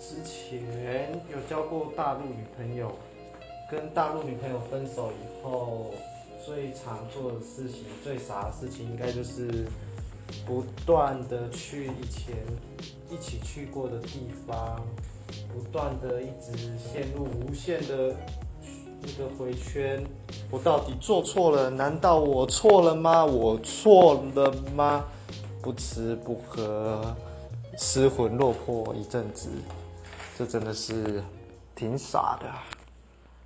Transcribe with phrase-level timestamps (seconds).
[0.00, 2.90] 之前有交过大陆女朋友，
[3.70, 5.92] 跟大陆女朋友分手以后，
[6.42, 9.66] 最常做的事情、最傻的事情，应该就是
[10.46, 12.34] 不断的去以前
[13.10, 14.80] 一起去过的地方，
[15.52, 18.16] 不断的一直陷入无限的
[19.02, 20.02] 那个回圈。
[20.50, 21.68] 我到底做错了？
[21.68, 23.22] 难道我错了吗？
[23.22, 25.04] 我错了吗？
[25.60, 27.14] 不吃不喝，
[27.76, 29.50] 失魂落魄一阵子，
[30.40, 31.22] 这真的是
[31.74, 32.79] 挺傻的。